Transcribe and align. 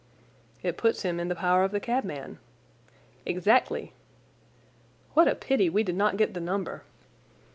"It 0.63 0.77
puts 0.77 1.03
him 1.03 1.19
in 1.19 1.27
the 1.27 1.35
power 1.35 1.63
of 1.63 1.69
the 1.69 1.79
cabman." 1.79 2.39
"Exactly." 3.23 3.93
"What 5.13 5.27
a 5.27 5.35
pity 5.35 5.69
we 5.69 5.83
did 5.83 5.95
not 5.95 6.17
get 6.17 6.33
the 6.33 6.39
number!" 6.39 6.81